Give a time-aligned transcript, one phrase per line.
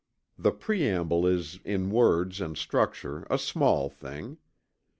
[0.35, 4.39] The preamble is in words and structure a small thing.